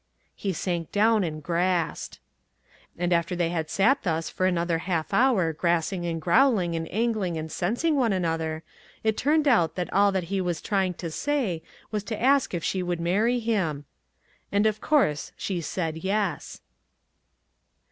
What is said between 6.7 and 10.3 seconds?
and angling and sensing one another, it turned out that all that